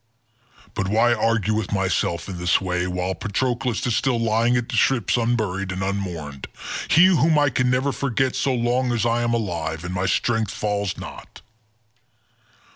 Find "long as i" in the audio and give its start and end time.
8.51-9.21